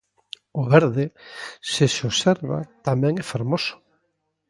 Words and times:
O 0.59 0.63
verde, 0.73 1.05
se 1.71 1.85
se 1.93 2.01
observa, 2.09 2.59
tamén 2.87 3.13
é 3.21 3.23
fermoso. 3.31 3.73